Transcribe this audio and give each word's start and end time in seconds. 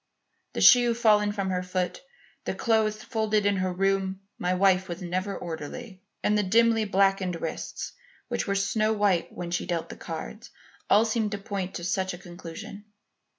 The 0.53 0.61
shoe 0.61 0.95
fallen 0.95 1.31
from 1.31 1.51
her 1.51 1.61
foot, 1.61 2.01
the 2.45 2.55
clothes 2.55 2.95
found 2.95 3.11
folded 3.11 3.45
in 3.45 3.57
her 3.57 3.71
room 3.71 4.21
(my 4.39 4.51
wife 4.51 4.89
was 4.89 4.99
never 5.03 5.37
orderly), 5.37 6.01
and 6.23 6.35
the 6.35 6.41
dimly 6.41 6.85
blackened 6.85 7.39
wrists 7.39 7.91
which 8.27 8.47
were 8.47 8.55
snow 8.55 8.93
white 8.93 9.31
when 9.31 9.51
she 9.51 9.67
dealt 9.67 9.89
the 9.89 9.95
cards 9.95 10.49
all 10.89 11.05
seemed 11.05 11.33
to 11.33 11.37
point 11.37 11.75
to 11.75 11.83
such 11.83 12.15
a 12.15 12.17
conclusion. 12.17 12.85